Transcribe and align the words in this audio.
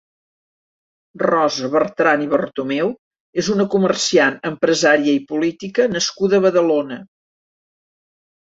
Rosa 1.23 1.69
Bertran 1.75 2.23
i 2.25 2.29
Bartomeu 2.31 2.89
és 3.43 3.51
una 3.57 3.67
comerciant, 3.75 4.41
empresària 4.53 5.15
i 5.21 5.23
política 5.35 5.89
nascuda 5.95 6.43
a 6.43 6.49
Badalona. 6.49 7.01